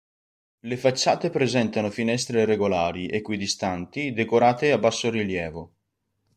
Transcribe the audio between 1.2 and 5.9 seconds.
presentano finestre regolari, equidistanti, decorate a bassorilievo.